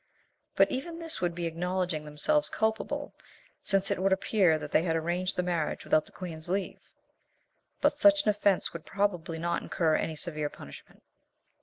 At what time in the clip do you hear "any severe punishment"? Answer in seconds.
9.95-11.03